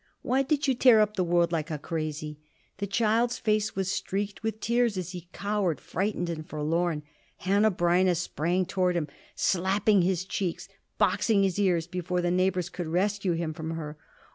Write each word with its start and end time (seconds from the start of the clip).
Why 0.23 0.41
did 0.41 0.67
you 0.67 0.73
tear 0.73 0.99
up 0.99 1.15
the 1.15 1.23
world 1.23 1.51
like 1.51 1.69
a 1.69 1.77
crazy?" 1.77 2.39
The 2.79 2.87
child's 2.87 3.37
face 3.37 3.75
was 3.75 3.91
streaked 3.91 4.41
with 4.41 4.59
tears 4.59 4.97
as 4.97 5.11
he 5.11 5.29
cowered, 5.31 5.79
frightened 5.79 6.27
and 6.27 6.43
forlorn. 6.43 7.03
Hanneh 7.43 7.69
Breineh 7.77 8.15
sprang 8.17 8.65
toward 8.65 8.95
him, 8.97 9.07
slapping 9.35 10.01
his 10.01 10.25
cheeks, 10.25 10.67
boxing 10.97 11.43
his 11.43 11.59
ears, 11.59 11.85
before 11.85 12.21
the 12.21 12.31
neighbors 12.31 12.69
could 12.69 12.87
rescue 12.87 13.33
him 13.33 13.53
from 13.53 13.75
her. 13.75 13.95